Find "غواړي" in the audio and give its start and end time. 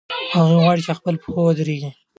0.63-0.81